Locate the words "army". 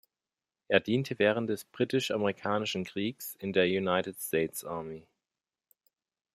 4.65-5.05